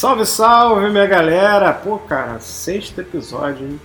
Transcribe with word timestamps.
Salve, 0.00 0.24
salve, 0.24 0.88
minha 0.88 1.04
galera! 1.04 1.74
Pô, 1.74 1.98
cara, 1.98 2.40
sexto 2.40 3.02
episódio, 3.02 3.66
hein? 3.66 3.78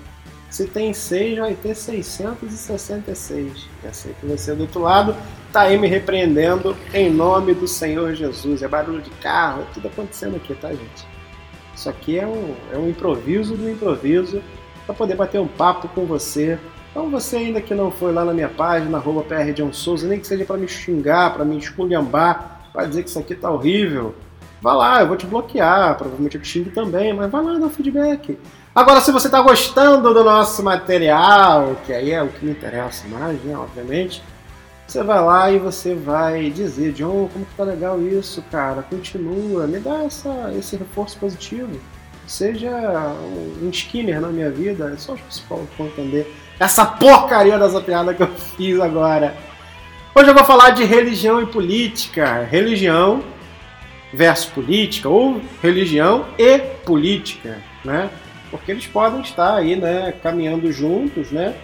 Se 0.50 0.66
tem 0.66 0.94
seis, 0.94 1.38
vai 1.38 1.56
ter 1.56 1.76
666. 1.76 3.68
Já 3.84 3.92
sei 3.92 4.14
que 4.14 4.26
você 4.26 4.56
do 4.56 4.62
outro 4.62 4.80
lado 4.80 5.14
tá 5.52 5.64
aí 5.64 5.78
me 5.78 5.90
repreendendo 5.90 6.74
em 6.94 7.12
nome 7.12 7.54
do 7.54 7.68
Senhor 7.68 8.16
Jesus. 8.16 8.64
É 8.64 8.68
barulho 8.70 9.02
de 9.02 9.10
carro, 9.10 9.64
é 9.64 9.66
tudo 9.74 9.90
acontecendo 9.90 10.38
aqui, 10.38 10.56
tá, 10.56 10.70
gente? 10.70 11.06
Isso 11.76 11.90
aqui 11.90 12.18
é 12.18 12.26
um, 12.26 12.56
é 12.72 12.78
um 12.78 12.88
improviso 12.88 13.58
do 13.58 13.70
improviso 13.70 14.42
para 14.86 14.96
poder 14.96 15.16
bater 15.16 15.42
um 15.42 15.50
papo 15.50 15.90
com 15.90 16.06
você. 16.06 16.58
Então 16.92 17.10
você 17.10 17.36
ainda 17.36 17.60
que 17.60 17.76
não 17.76 17.92
foi 17.92 18.14
lá 18.14 18.24
na 18.24 18.34
minha 18.34 18.48
página, 18.48 19.00
arroba 19.00 19.26
Souza, 19.74 20.08
nem 20.08 20.22
que 20.22 20.28
seja 20.28 20.46
para 20.46 20.56
me 20.56 20.70
xingar, 20.70 21.34
para 21.34 21.44
me 21.44 21.58
esculhambar, 21.58 22.70
para 22.72 22.86
dizer 22.86 23.04
que 23.04 23.10
isso 23.10 23.20
aqui 23.20 23.36
tá 23.36 23.52
horrível, 23.52 24.16
Vá 24.62 24.74
lá, 24.74 25.02
eu 25.02 25.08
vou 25.08 25.18
te 25.18 25.26
bloquear, 25.26 25.96
provavelmente 25.98 26.36
eu 26.36 26.42
te 26.42 26.48
xingo 26.48 26.72
também, 26.72 27.14
mas 27.14 27.30
vai 27.32 27.44
lá 27.44 27.60
dar 27.60 27.70
feedback. 27.70 28.38
Agora, 28.74 29.00
se 29.00 29.12
você 29.12 29.28
está 29.28 29.42
gostando 29.42 30.14
do 30.14 30.24
nosso 30.24 30.64
material, 30.64 31.76
que 31.86 31.94
aí 31.94 32.12
é 32.12 32.22
o 32.22 32.28
que 32.28 32.46
me 32.46 32.52
interessa 32.52 33.08
mais, 33.08 33.42
né, 33.44 33.56
obviamente, 33.58 34.22
você 34.88 35.04
vai 35.04 35.24
lá 35.24 35.52
e 35.52 35.58
você 35.58 35.96
vai 35.96 36.50
dizer, 36.50 36.94
John, 36.94 37.30
como 37.32 37.46
que 37.46 37.56
tá 37.56 37.64
legal 37.64 38.02
isso, 38.02 38.44
cara, 38.52 38.84
continua, 38.84 39.66
me 39.66 39.80
dá 39.80 40.04
essa, 40.04 40.54
esse 40.58 40.76
reforço 40.76 41.18
positivo. 41.18 41.80
Seja 42.28 42.72
um 43.62 43.70
skinner 43.70 44.20
na 44.20 44.30
minha 44.30 44.50
vida, 44.50 44.92
é 44.94 44.98
só 44.98 45.14
os 45.14 45.22
psicólogos 45.22 45.70
vão 45.78 45.88
entender 45.88 46.36
essa 46.60 46.86
porcaria 46.86 47.58
dessa 47.60 47.82
piada 47.82 48.14
que 48.14 48.24
eu 48.24 48.28
fiz 48.28 48.80
agora. 48.80 49.36
Hoje 50.14 50.30
eu 50.30 50.34
vou 50.34 50.46
falar 50.46 50.72
de 50.72 50.84
religião 50.84 51.42
e 51.42 51.46
política. 51.46 52.48
Religião 52.50 53.22
versus 54.14 54.46
política, 54.46 55.10
ou 55.10 55.42
religião 55.62 56.26
e 56.38 56.60
política, 56.60 57.62
né? 57.84 58.10
Porque 58.50 58.72
eles 58.72 58.88
podem 58.88 59.22
estar 59.22 59.56
aí, 59.56 59.76
né, 59.76 60.14
caminhando 60.24 60.72
juntos, 60.72 61.32
né, 61.32 61.56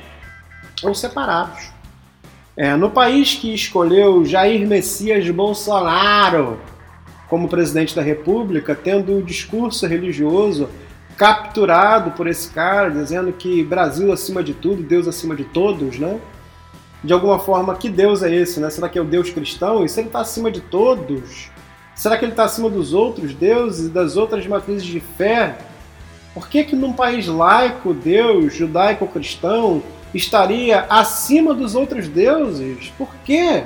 ou 0.83 0.93
separados. 0.93 1.71
É, 2.57 2.75
no 2.75 2.89
país 2.89 3.35
que 3.35 3.53
escolheu 3.53 4.25
Jair 4.25 4.67
Messias 4.67 5.29
Bolsonaro 5.29 6.59
como 7.29 7.47
presidente 7.47 7.95
da 7.95 8.01
República, 8.01 8.75
tendo 8.75 9.17
o 9.17 9.23
discurso 9.23 9.87
religioso 9.87 10.69
capturado 11.15 12.11
por 12.11 12.27
esse 12.27 12.49
cara, 12.49 12.89
dizendo 12.89 13.31
que 13.31 13.63
Brasil 13.63 14.11
acima 14.11 14.43
de 14.43 14.53
tudo, 14.53 14.83
Deus 14.83 15.07
acima 15.07 15.35
de 15.35 15.45
todos, 15.45 15.97
né? 15.97 16.19
De 17.03 17.13
alguma 17.13 17.39
forma, 17.39 17.75
que 17.75 17.89
Deus 17.89 18.21
é 18.21 18.33
esse, 18.33 18.59
né? 18.59 18.69
Será 18.69 18.89
que 18.89 18.97
é 18.99 19.01
o 19.01 19.05
Deus 19.05 19.29
cristão? 19.29 19.85
E 19.85 19.89
se 19.89 19.99
ele 19.99 20.07
está 20.07 20.19
acima 20.19 20.51
de 20.51 20.61
todos, 20.61 21.49
Será 22.01 22.17
que 22.17 22.25
ele 22.25 22.31
está 22.31 22.45
acima 22.45 22.67
dos 22.67 22.95
outros 22.95 23.31
deuses 23.35 23.85
e 23.85 23.89
das 23.89 24.17
outras 24.17 24.47
matrizes 24.47 24.83
de 24.83 24.99
fé? 24.99 25.55
Por 26.33 26.47
que, 26.47 26.63
que 26.63 26.75
num 26.75 26.93
país 26.93 27.27
laico, 27.27 27.93
Deus, 27.93 28.55
judaico-cristão, 28.55 29.83
estaria 30.11 30.87
acima 30.89 31.53
dos 31.53 31.75
outros 31.75 32.07
deuses? 32.07 32.91
Por 32.97 33.07
quê? 33.23 33.65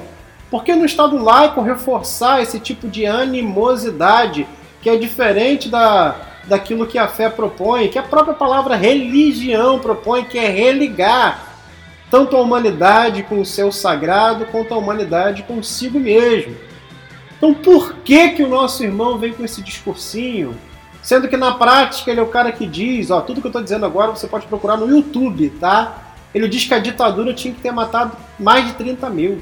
Por 0.51 0.65
que 0.65 0.75
no 0.75 0.83
Estado 0.83 1.15
laico 1.15 1.61
reforçar 1.61 2.41
esse 2.41 2.59
tipo 2.59 2.89
de 2.89 3.05
animosidade 3.05 4.45
que 4.81 4.89
é 4.89 4.97
diferente 4.97 5.69
da, 5.69 6.17
daquilo 6.43 6.87
que 6.87 6.97
a 6.97 7.07
fé 7.07 7.29
propõe, 7.29 7.87
que 7.87 7.97
a 7.97 8.03
própria 8.03 8.33
palavra 8.33 8.75
religião 8.75 9.79
propõe, 9.79 10.25
que 10.25 10.37
é 10.37 10.49
religar 10.49 11.55
tanto 12.11 12.35
a 12.35 12.41
humanidade 12.41 13.23
com 13.23 13.39
o 13.39 13.45
seu 13.45 13.71
sagrado 13.71 14.45
quanto 14.47 14.73
a 14.73 14.77
humanidade 14.77 15.43
consigo 15.43 15.97
mesmo? 15.97 16.74
Então 17.37 17.53
por 17.53 17.97
que 17.97 18.29
que 18.29 18.43
o 18.43 18.47
nosso 18.47 18.83
irmão 18.83 19.17
vem 19.17 19.33
com 19.33 19.43
esse 19.43 19.61
discursinho? 19.61 20.55
Sendo 21.01 21.27
que 21.27 21.37
na 21.37 21.53
prática 21.53 22.09
ele 22.09 22.19
é 22.19 22.23
o 22.23 22.27
cara 22.27 22.51
que 22.51 22.65
diz, 22.65 23.11
ó, 23.11 23.21
tudo 23.21 23.39
que 23.39 23.47
eu 23.47 23.49
estou 23.49 23.61
dizendo 23.61 23.85
agora 23.85 24.11
você 24.11 24.27
pode 24.27 24.47
procurar 24.47 24.77
no 24.77 24.89
YouTube, 24.89 25.49
tá? 25.59 26.15
Ele 26.33 26.47
diz 26.47 26.65
que 26.65 26.73
a 26.73 26.79
ditadura 26.79 27.33
tinha 27.33 27.53
que 27.53 27.61
ter 27.61 27.71
matado 27.71 28.17
mais 28.39 28.65
de 28.65 28.73
30 28.73 29.09
mil. 29.09 29.41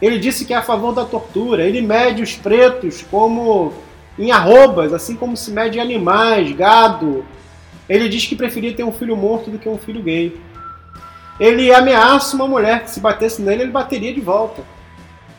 Ele 0.00 0.18
disse 0.18 0.44
que 0.44 0.54
é 0.54 0.56
a 0.56 0.62
favor 0.62 0.92
da 0.94 1.04
tortura. 1.04 1.64
Ele 1.64 1.82
mede 1.82 2.22
os 2.22 2.34
pretos 2.34 3.04
como 3.10 3.72
em 4.18 4.30
arrobas, 4.30 4.92
assim 4.92 5.16
como 5.16 5.36
se 5.36 5.50
mede 5.50 5.80
animais, 5.80 6.52
gado. 6.52 7.24
Ele 7.88 8.08
diz 8.08 8.26
que 8.26 8.36
preferia 8.36 8.72
ter 8.72 8.84
um 8.84 8.92
filho 8.92 9.16
morto 9.16 9.50
do 9.50 9.58
que 9.58 9.68
um 9.68 9.78
filho 9.78 10.02
gay. 10.02 10.40
Ele 11.38 11.74
ameaça 11.74 12.36
uma 12.36 12.46
mulher 12.46 12.84
que 12.84 12.90
se 12.90 13.00
batesse 13.00 13.42
nele, 13.42 13.62
ele 13.62 13.72
bateria 13.72 14.14
de 14.14 14.20
volta. 14.20 14.62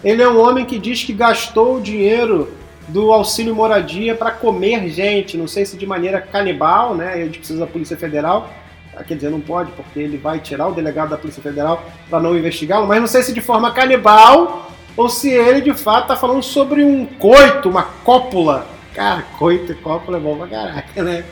Ele 0.04 0.22
é 0.22 0.30
um 0.30 0.40
homem 0.40 0.66
que 0.66 0.78
diz 0.78 1.04
que 1.04 1.14
gastou 1.14 1.78
o 1.78 1.82
dinheiro 1.82 2.52
do 2.88 3.12
auxílio 3.12 3.56
moradia 3.56 4.14
para 4.14 4.32
comer 4.32 4.88
gente, 4.90 5.38
não 5.38 5.48
sei 5.48 5.66
se 5.66 5.78
de 5.78 5.86
maneira 5.86 6.22
canibal, 6.22 6.96
né? 6.96 7.20
Ele 7.20 7.38
precisa 7.38 7.60
da 7.60 7.68
Polícia 7.68 7.98
Federal. 7.98 8.50
Ah, 8.96 9.04
quer 9.04 9.16
dizer, 9.16 9.30
não 9.30 9.42
pode, 9.42 9.72
porque 9.72 10.00
ele 10.00 10.18
vai 10.18 10.40
tirar 10.40 10.68
o 10.68 10.74
delegado 10.74 11.10
da 11.10 11.18
Polícia 11.18 11.42
Federal 11.42 11.84
para 12.10 12.20
não 12.20 12.38
investigá-lo, 12.38 12.88
mas 12.88 13.00
não 13.00 13.08
sei 13.08 13.24
se 13.24 13.34
de 13.34 13.42
forma 13.42 13.72
canibal 13.72 14.72
ou 14.96 15.10
se 15.10 15.30
ele 15.30 15.60
de 15.60 15.74
fato 15.74 16.04
está 16.04 16.16
falando 16.16 16.42
sobre 16.42 16.84
um 16.84 17.06
coito, 17.06 17.70
uma 17.70 17.84
cópula. 17.84 18.66
Cara, 18.94 19.24
coito 19.38 19.74
e 19.74 19.76
cópula 19.76 20.18
é 20.18 20.22
bom 20.22 20.38
pra 20.38 20.48
caraca, 20.48 21.04
né? 21.04 21.26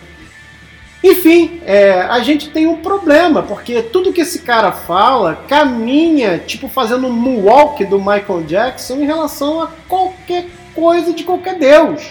Enfim, 1.04 1.60
é, 1.66 2.00
a 2.02 2.22
gente 2.22 2.50
tem 2.50 2.66
um 2.66 2.78
problema, 2.78 3.44
porque 3.44 3.82
tudo 3.82 4.14
que 4.14 4.22
esse 4.22 4.40
cara 4.40 4.72
fala 4.72 5.44
caminha, 5.50 6.40
tipo, 6.40 6.70
fazendo 6.70 7.08
um 7.08 7.12
moonwalk 7.12 7.84
do 7.84 8.00
Michael 8.00 8.44
Jackson 8.48 8.96
em 8.96 9.06
relação 9.06 9.62
a 9.62 9.68
qualquer 9.90 10.46
coisa 10.74 11.12
de 11.12 11.26
qualquer 11.26 11.60
deus. 11.60 12.10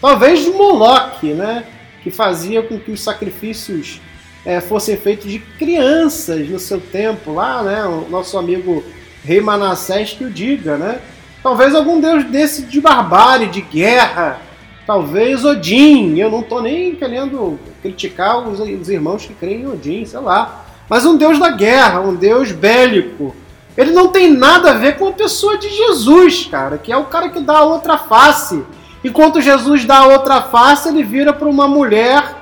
Talvez 0.00 0.46
Moloch, 0.48 1.26
né? 1.34 1.64
Que 2.02 2.10
fazia 2.10 2.62
com 2.62 2.78
que 2.78 2.90
os 2.90 3.02
sacrifícios 3.02 4.00
é, 4.44 4.60
fossem 4.60 4.96
feitos 4.96 5.30
de 5.30 5.38
crianças 5.38 6.48
no 6.48 6.58
seu 6.58 6.80
tempo, 6.80 7.32
lá, 7.32 7.62
né? 7.62 7.84
O 7.84 8.08
nosso 8.08 8.38
amigo 8.38 8.82
Rei 9.22 9.40
Manassés 9.40 10.12
que 10.12 10.24
o 10.24 10.30
diga, 10.30 10.76
né? 10.78 11.00
Talvez 11.42 11.74
algum 11.74 12.00
deus 12.00 12.24
desse 12.24 12.62
de 12.62 12.80
barbárie, 12.80 13.48
de 13.48 13.60
guerra, 13.60 14.40
Talvez 14.86 15.44
Odin, 15.44 16.18
eu 16.18 16.30
não 16.30 16.40
estou 16.40 16.60
nem 16.60 16.94
querendo 16.94 17.58
criticar 17.80 18.46
os, 18.46 18.60
os, 18.60 18.88
irmãos 18.90 19.24
que 19.24 19.32
creem 19.32 19.62
em 19.62 19.66
Odin, 19.66 20.04
sei 20.04 20.20
lá. 20.20 20.66
Mas 20.88 21.06
um 21.06 21.16
deus 21.16 21.38
da 21.38 21.50
guerra, 21.50 22.00
um 22.00 22.14
deus 22.14 22.52
bélico. 22.52 23.34
Ele 23.76 23.92
não 23.92 24.08
tem 24.08 24.30
nada 24.30 24.70
a 24.70 24.74
ver 24.74 24.98
com 24.98 25.08
a 25.08 25.12
pessoa 25.12 25.56
de 25.56 25.70
Jesus, 25.70 26.46
cara, 26.50 26.76
que 26.76 26.92
é 26.92 26.96
o 26.96 27.06
cara 27.06 27.30
que 27.30 27.40
dá 27.40 27.58
a 27.58 27.64
outra 27.64 27.96
face. 27.96 28.62
Enquanto 29.02 29.40
Jesus 29.40 29.84
dá 29.84 29.98
a 29.98 30.06
outra 30.06 30.42
face, 30.42 30.88
ele 30.88 31.02
vira 31.02 31.32
para 31.32 31.48
uma 31.48 31.66
mulher, 31.66 32.36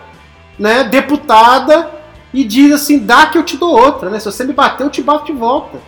né, 0.58 0.84
deputada, 0.84 1.90
e 2.34 2.44
diz 2.44 2.72
assim: 2.72 2.98
dá 2.98 3.26
que 3.26 3.38
eu 3.38 3.44
te 3.44 3.56
dou 3.56 3.70
outra, 3.70 4.10
né? 4.10 4.18
Se 4.18 4.26
você 4.26 4.44
me 4.44 4.52
bater, 4.52 4.84
eu 4.84 4.90
te 4.90 5.00
bato 5.00 5.26
de 5.26 5.32
volta. 5.32 5.78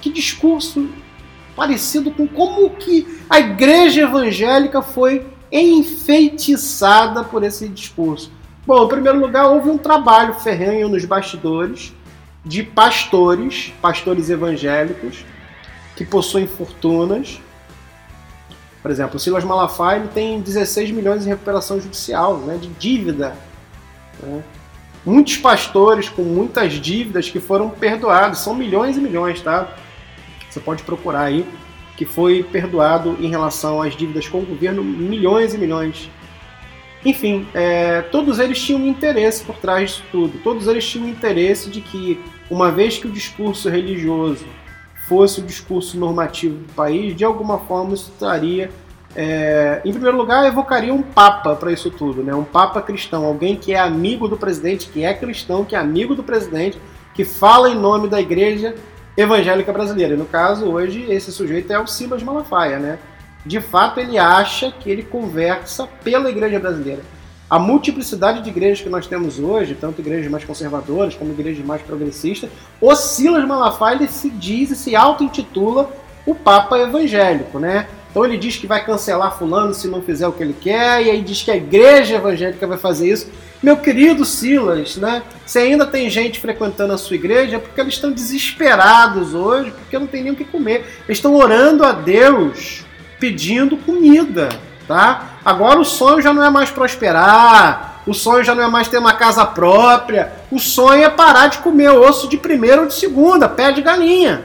Que 0.00 0.10
discurso 0.10 0.88
parecido 1.56 2.10
com 2.10 2.26
como 2.26 2.70
que 2.70 3.20
a 3.28 3.38
igreja 3.38 4.02
evangélica 4.02 4.80
foi 4.80 5.26
enfeitiçada 5.52 7.22
por 7.22 7.42
esse 7.42 7.68
discurso. 7.68 8.32
Bom, 8.66 8.84
em 8.84 8.88
primeiro 8.88 9.20
lugar, 9.20 9.46
houve 9.46 9.68
um 9.68 9.76
trabalho 9.76 10.34
ferrenho 10.34 10.88
nos 10.88 11.04
bastidores 11.04 11.92
de 12.44 12.62
pastores, 12.62 13.72
pastores 13.80 14.30
evangélicos, 14.30 15.24
que 15.94 16.04
possuem 16.04 16.46
fortunas. 16.46 17.40
Por 18.80 18.90
exemplo, 18.90 19.16
o 19.16 19.18
Silas 19.20 19.44
Malafaia 19.44 20.08
tem 20.12 20.40
16 20.40 20.90
milhões 20.90 21.24
em 21.24 21.28
recuperação 21.28 21.80
judicial, 21.80 22.38
né, 22.38 22.56
de 22.56 22.68
dívida. 22.68 23.36
Né? 24.20 24.42
Muitos 25.04 25.36
pastores 25.36 26.08
com 26.08 26.22
muitas 26.22 26.74
dívidas 26.74 27.28
que 27.28 27.40
foram 27.40 27.68
perdoados, 27.68 28.40
são 28.40 28.54
milhões 28.54 28.96
e 28.96 29.00
milhões, 29.00 29.40
tá? 29.40 29.76
Você 30.48 30.60
pode 30.60 30.82
procurar 30.84 31.22
aí 31.22 31.46
que 32.02 32.04
foi 32.04 32.42
perdoado 32.42 33.16
em 33.20 33.28
relação 33.28 33.80
às 33.80 33.94
dívidas 33.94 34.26
com 34.26 34.38
o 34.38 34.44
governo, 34.44 34.82
milhões 34.82 35.54
e 35.54 35.58
milhões. 35.58 36.10
Enfim, 37.04 37.46
é, 37.54 38.02
todos 38.02 38.40
eles 38.40 38.60
tinham 38.60 38.80
um 38.80 38.88
interesse 38.88 39.44
por 39.44 39.54
trás 39.56 39.90
disso 39.90 40.04
tudo. 40.10 40.38
Todos 40.42 40.66
eles 40.66 40.84
tinham 40.84 41.06
um 41.06 41.08
interesse 41.08 41.70
de 41.70 41.80
que, 41.80 42.20
uma 42.50 42.72
vez 42.72 42.98
que 42.98 43.06
o 43.06 43.10
discurso 43.10 43.68
religioso 43.68 44.44
fosse 45.06 45.38
o 45.40 45.44
discurso 45.44 45.96
normativo 45.96 46.56
do 46.56 46.72
país, 46.72 47.14
de 47.14 47.24
alguma 47.24 47.58
forma 47.58 47.94
isso 47.94 48.12
traria, 48.18 48.68
é, 49.14 49.80
em 49.84 49.92
primeiro 49.92 50.16
lugar, 50.16 50.44
evocaria 50.44 50.92
um 50.92 51.02
papa 51.02 51.54
para 51.54 51.70
isso 51.70 51.88
tudo, 51.88 52.24
né? 52.24 52.34
um 52.34 52.44
papa 52.44 52.82
cristão, 52.82 53.24
alguém 53.24 53.54
que 53.54 53.72
é 53.72 53.78
amigo 53.78 54.26
do 54.26 54.36
presidente, 54.36 54.88
que 54.88 55.04
é 55.04 55.14
cristão, 55.14 55.64
que 55.64 55.76
é 55.76 55.78
amigo 55.78 56.16
do 56.16 56.24
presidente, 56.24 56.80
que 57.14 57.24
fala 57.24 57.70
em 57.70 57.76
nome 57.76 58.08
da 58.08 58.20
igreja 58.20 58.74
evangélica 59.16 59.72
brasileira. 59.72 60.14
E 60.14 60.16
no 60.16 60.24
caso, 60.24 60.66
hoje, 60.66 61.06
esse 61.08 61.32
sujeito 61.32 61.72
é 61.72 61.78
o 61.78 61.86
Silas 61.86 62.22
Malafaia, 62.22 62.78
né? 62.78 62.98
De 63.44 63.60
fato, 63.60 63.98
ele 63.98 64.18
acha 64.18 64.70
que 64.70 64.90
ele 64.90 65.02
conversa 65.02 65.88
pela 66.04 66.30
igreja 66.30 66.58
brasileira. 66.58 67.02
A 67.50 67.58
multiplicidade 67.58 68.40
de 68.40 68.48
igrejas 68.48 68.80
que 68.80 68.88
nós 68.88 69.06
temos 69.06 69.38
hoje, 69.38 69.76
tanto 69.78 70.00
igrejas 70.00 70.30
mais 70.30 70.44
conservadoras 70.44 71.14
como 71.14 71.32
igrejas 71.32 71.64
mais 71.64 71.82
progressistas, 71.82 72.48
o 72.80 72.94
Silas 72.94 73.46
Malafaia 73.46 73.96
ele 73.96 74.08
se 74.08 74.30
diz 74.30 74.70
e 74.70 74.76
se 74.76 74.96
auto-intitula 74.96 75.90
o 76.24 76.34
Papa 76.34 76.78
evangélico, 76.78 77.58
né? 77.58 77.88
Então 78.10 78.24
ele 78.24 78.38
diz 78.38 78.56
que 78.56 78.66
vai 78.66 78.84
cancelar 78.84 79.36
fulano 79.36 79.74
se 79.74 79.88
não 79.88 80.00
fizer 80.00 80.26
o 80.26 80.32
que 80.32 80.42
ele 80.42 80.56
quer, 80.58 81.04
e 81.04 81.10
aí 81.10 81.20
diz 81.20 81.42
que 81.42 81.50
a 81.50 81.56
igreja 81.56 82.16
evangélica 82.16 82.66
vai 82.66 82.78
fazer 82.78 83.10
isso. 83.10 83.28
Meu 83.62 83.76
querido 83.76 84.24
Silas, 84.24 84.96
né? 84.96 85.22
Se 85.46 85.58
ainda 85.58 85.86
tem 85.86 86.10
gente 86.10 86.40
frequentando 86.40 86.92
a 86.92 86.98
sua 86.98 87.14
igreja, 87.14 87.56
é 87.56 87.58
porque 87.60 87.80
eles 87.80 87.94
estão 87.94 88.10
desesperados 88.10 89.34
hoje, 89.34 89.70
porque 89.70 89.96
não 89.96 90.06
tem 90.08 90.24
nem 90.24 90.32
o 90.32 90.36
que 90.36 90.44
comer. 90.44 91.02
Eles 91.06 91.18
estão 91.18 91.36
orando 91.36 91.84
a 91.84 91.92
Deus, 91.92 92.84
pedindo 93.20 93.76
comida, 93.76 94.48
tá? 94.88 95.36
Agora 95.44 95.78
o 95.78 95.84
sonho 95.84 96.20
já 96.20 96.34
não 96.34 96.42
é 96.42 96.50
mais 96.50 96.70
prosperar, 96.70 98.02
o 98.04 98.12
sonho 98.12 98.42
já 98.42 98.52
não 98.52 98.64
é 98.64 98.68
mais 98.68 98.88
ter 98.88 98.98
uma 98.98 99.12
casa 99.12 99.46
própria, 99.46 100.32
o 100.50 100.58
sonho 100.58 101.04
é 101.04 101.08
parar 101.08 101.46
de 101.46 101.58
comer 101.58 101.90
osso 101.90 102.28
de 102.28 102.36
primeira 102.36 102.80
ou 102.80 102.88
de 102.88 102.94
segunda, 102.94 103.48
pé 103.48 103.70
de 103.70 103.80
galinha. 103.80 104.44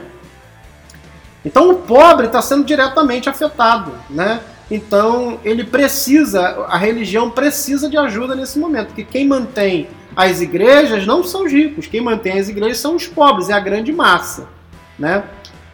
Então 1.44 1.70
o 1.70 1.74
pobre 1.74 2.26
está 2.26 2.40
sendo 2.40 2.64
diretamente 2.64 3.28
afetado, 3.28 3.92
né? 4.08 4.40
Então 4.70 5.40
ele 5.44 5.64
precisa, 5.64 6.40
a 6.68 6.76
religião 6.76 7.30
precisa 7.30 7.88
de 7.88 7.96
ajuda 7.96 8.34
nesse 8.34 8.58
momento, 8.58 8.88
porque 8.88 9.04
quem 9.04 9.26
mantém 9.26 9.88
as 10.14 10.40
igrejas 10.40 11.06
não 11.06 11.22
são 11.22 11.44
os 11.44 11.52
ricos, 11.52 11.86
quem 11.86 12.00
mantém 12.00 12.38
as 12.38 12.48
igrejas 12.48 12.78
são 12.78 12.94
os 12.96 13.06
pobres, 13.06 13.48
é 13.48 13.54
a 13.54 13.60
grande 13.60 13.92
massa, 13.92 14.48
né? 14.98 15.24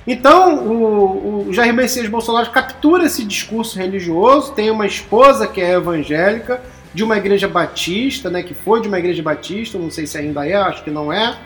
Então 0.07 0.65
o, 0.65 1.49
o 1.49 1.53
Jair 1.53 1.73
Messias 1.73 2.09
Bolsonaro 2.09 2.51
captura 2.51 3.07
esse 3.07 3.25
discurso 3.25 3.79
religioso, 3.79 4.53
tem 4.53 4.71
uma 4.71 4.87
esposa 4.87 5.47
que 5.47 5.61
é 5.61 5.73
evangélica 5.73 6.63
de 6.93 7.03
uma 7.03 7.17
igreja 7.17 7.49
batista, 7.49 8.31
né? 8.31 8.43
Que 8.43 8.55
foi 8.55 8.81
de 8.81 8.87
uma 8.87 8.99
igreja 8.99 9.23
batista, 9.23 9.79
não 9.79 9.91
sei 9.91 10.07
se 10.07 10.17
ainda 10.19 10.47
é, 10.47 10.55
acho 10.55 10.85
que 10.85 10.91
não 10.91 11.13
é 11.13 11.37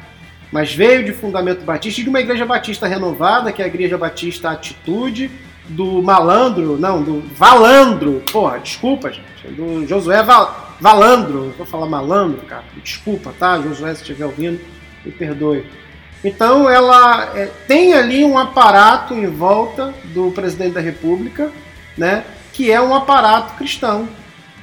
mas 0.51 0.75
veio 0.75 1.05
de 1.05 1.13
fundamento 1.13 1.65
batista 1.65 2.01
e 2.01 2.05
de 2.05 2.11
uma 2.11 2.21
igreja 2.21 2.47
batista 2.47 2.87
renovada, 2.87 3.53
que 3.53 3.61
é 3.61 3.65
a 3.65 3.69
Igreja 3.69 3.99
Batista 3.99 4.51
Atitude, 4.51 5.31
do 5.69 6.03
malandro, 6.03 6.79
não, 6.79 7.03
do 7.03 7.21
valandro, 7.35 8.23
porra, 8.33 8.59
desculpa, 8.59 9.13
gente, 9.13 9.49
do 9.49 9.87
Josué 9.87 10.23
Val, 10.23 10.75
Valandro, 10.81 11.53
vou 11.57 11.67
falar 11.67 11.87
malandro, 11.87 12.41
cara, 12.47 12.65
desculpa, 12.83 13.33
tá, 13.39 13.61
Josué, 13.61 13.95
se 13.95 14.03
estiver 14.03 14.25
ouvindo, 14.25 14.61
me 15.05 15.13
perdoe. 15.13 15.67
Então 16.25 16.69
ela 16.69 17.37
é, 17.37 17.47
tem 17.67 17.95
ali 17.95 18.25
um 18.25 18.39
aparato 18.39 19.15
em 19.15 19.27
volta 19.27 19.95
do 20.15 20.31
presidente 20.31 20.73
da 20.73 20.81
República, 20.81 21.51
né, 21.97 22.25
que 22.53 22.71
é 22.71 22.81
um 22.81 22.95
aparato 22.95 23.55
cristão. 23.55 24.09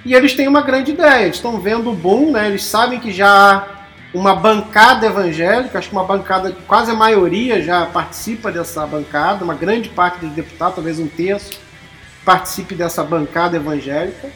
E 0.04 0.14
eles 0.14 0.34
têm 0.34 0.48
uma 0.48 0.62
grande 0.62 0.92
ideia, 0.92 1.24
eles 1.24 1.38
estão 1.38 1.60
vendo 1.60 1.92
o 1.92 1.96
boom, 1.96 2.32
né, 2.32 2.48
eles 2.48 2.64
sabem 2.64 3.00
que 3.00 3.12
já 3.12 3.58
há 3.58 3.75
uma 4.16 4.34
bancada 4.34 5.06
evangélica, 5.06 5.78
acho 5.78 5.90
que 5.90 5.96
uma 5.96 6.06
bancada, 6.06 6.56
quase 6.66 6.90
a 6.90 6.94
maioria 6.94 7.62
já 7.62 7.86
participa 7.86 8.50
dessa 8.50 8.88
bancada, 8.88 9.44
uma 9.44 9.54
grande 9.54 9.90
parte 9.90 10.26
dos 10.26 10.32
deputados, 10.32 10.76
talvez 10.76 11.00
um 11.00 11.08
terço, 11.08 11.60
participe 12.24 12.74
dessa 12.76 13.04
bancada 13.04 13.58
evangélica. 13.58 14.30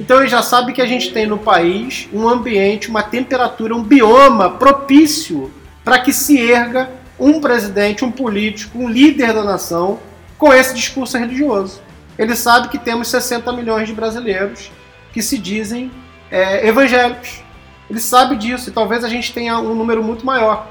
Então 0.00 0.18
ele 0.18 0.26
já 0.26 0.42
sabe 0.42 0.72
que 0.72 0.82
a 0.82 0.86
gente 0.86 1.12
tem 1.12 1.24
no 1.24 1.38
país 1.38 2.08
um 2.12 2.28
ambiente, 2.28 2.88
uma 2.88 3.02
temperatura, 3.02 3.76
um 3.76 3.82
bioma 3.82 4.50
propício 4.50 5.52
para 5.84 6.00
que 6.00 6.12
se 6.12 6.38
erga 6.38 6.90
um 7.16 7.40
presidente, 7.40 8.04
um 8.04 8.10
político, 8.10 8.76
um 8.76 8.88
líder 8.88 9.32
da 9.32 9.44
nação 9.44 10.00
com 10.36 10.52
esse 10.52 10.74
discurso 10.74 11.16
religioso. 11.16 11.80
Ele 12.18 12.34
sabe 12.34 12.68
que 12.68 12.78
temos 12.78 13.06
60 13.08 13.52
milhões 13.52 13.86
de 13.86 13.94
brasileiros 13.94 14.68
que 15.12 15.22
se 15.22 15.38
dizem 15.38 15.92
é, 16.28 16.66
evangélicos 16.66 17.45
ele 17.88 18.00
sabe 18.00 18.36
disso 18.36 18.68
e 18.68 18.72
talvez 18.72 19.04
a 19.04 19.08
gente 19.08 19.32
tenha 19.32 19.58
um 19.58 19.74
número 19.74 20.02
muito 20.02 20.26
maior. 20.26 20.68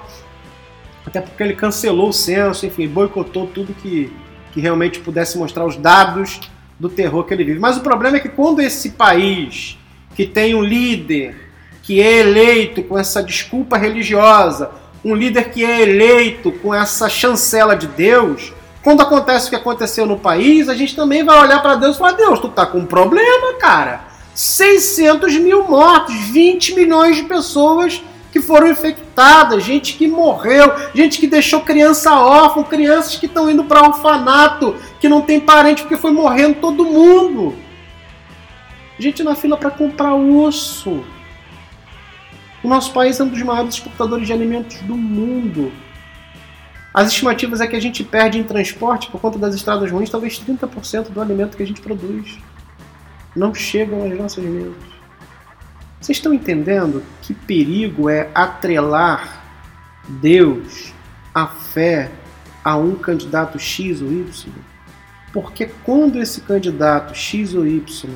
Até 1.06 1.22
porque 1.22 1.42
ele 1.42 1.54
cancelou 1.54 2.10
o 2.10 2.14
censo, 2.14 2.66
enfim, 2.66 2.88
boicotou 2.88 3.48
tudo 3.48 3.74
que, 3.74 4.12
que 4.52 4.60
realmente 4.60 5.00
pudesse 5.00 5.38
mostrar 5.38 5.66
os 5.66 5.78
dados 5.78 6.40
do 6.80 6.90
terror 6.90 7.24
que 7.24 7.34
ele 7.34 7.44
vive. 7.44 7.60
Mas 7.60 7.78
o 7.78 7.82
problema 7.82 8.18
é 8.18 8.20
que 8.20 8.30
quando 8.30 8.62
esse 8.62 8.92
país, 8.92 9.78
que 10.16 10.26
tem 10.26 10.56
um 10.56 10.64
líder 10.64 11.52
que 11.82 12.02
é 12.02 12.20
eleito 12.20 12.82
com 12.84 12.98
essa 12.98 13.22
desculpa 13.22 13.78
religiosa, 13.78 14.72
um 15.04 15.14
líder 15.14 15.52
que 15.52 15.64
é 15.64 15.82
eleito 15.82 16.52
com 16.52 16.74
essa 16.74 17.08
chancela 17.08 17.76
de 17.76 17.88
Deus, 17.88 18.52
quando 18.84 19.02
acontece 19.02 19.48
o 19.48 19.50
que 19.52 19.56
aconteceu 19.56 20.06
no 20.06 20.18
país, 20.18 20.68
a 20.68 20.74
gente 20.74 20.96
também 20.96 21.24
vai 21.24 21.40
olhar 21.40 21.62
para 21.62 21.76
Deus 21.76 21.96
e 21.96 22.00
falar: 22.00 22.14
Deus, 22.14 22.40
tu 22.40 22.50
tá 22.50 22.66
com 22.66 22.80
um 22.80 22.86
problema, 22.86 23.54
cara. 23.60 24.05
600 24.36 25.34
mil 25.38 25.64
mortos, 25.64 26.14
20 26.14 26.76
milhões 26.76 27.16
de 27.16 27.24
pessoas 27.24 28.04
que 28.34 28.42
foram 28.42 28.68
infectadas, 28.68 29.64
gente 29.64 29.94
que 29.94 30.10
morreu, 30.10 30.74
gente 30.94 31.18
que 31.20 31.26
deixou 31.26 31.62
criança 31.62 32.14
órfã, 32.20 32.62
crianças 32.64 33.16
que 33.16 33.28
estão 33.28 33.50
indo 33.50 33.64
para 33.64 33.88
orfanato, 33.88 34.76
que 35.00 35.08
não 35.08 35.22
tem 35.22 35.40
parente 35.40 35.84
porque 35.84 35.96
foi 35.96 36.12
morrendo 36.12 36.60
todo 36.60 36.84
mundo. 36.84 37.56
Gente 39.00 39.24
na 39.24 39.36
fila 39.36 39.56
para 39.56 39.72
comprar 39.72 40.14
osso. 40.16 41.02
O 42.62 42.68
nosso 42.68 42.92
país 42.92 43.18
é 43.18 43.24
um 43.24 43.30
dos 43.30 43.42
maiores 43.42 43.76
exportadores 43.76 44.28
de 44.28 44.34
alimentos 44.34 44.82
do 44.82 44.98
mundo. 44.98 45.72
As 46.94 47.08
estimativas 47.08 47.62
é 47.62 47.68
que 47.68 47.76
a 47.76 47.82
gente 47.82 48.04
perde 48.04 48.38
em 48.38 48.44
transporte 48.44 49.10
por 49.10 49.22
conta 49.22 49.40
das 49.40 49.56
estradas 49.56 49.90
ruins, 49.90 50.10
talvez 50.10 50.38
30% 50.40 51.10
do 51.10 51.22
alimento 51.22 51.56
que 51.56 51.64
a 51.64 51.68
gente 51.68 51.80
produz 51.80 52.38
não 53.36 53.54
chegam 53.54 54.06
às 54.06 54.18
nossas 54.18 54.44
mesas. 54.44 54.74
Vocês 56.00 56.18
estão 56.18 56.34
entendendo 56.34 57.04
que 57.22 57.34
perigo 57.34 58.10
é 58.10 58.30
atrelar 58.34 59.44
Deus, 60.08 60.94
a 61.34 61.48
fé, 61.48 62.12
a 62.64 62.78
um 62.78 62.96
candidato 62.96 63.58
X 63.58 64.02
ou 64.02 64.12
Y? 64.12 64.52
Porque 65.34 65.66
quando 65.84 66.22
esse 66.22 66.42
candidato 66.42 67.14
X 67.14 67.54
ou 67.54 67.68
Y, 67.68 68.10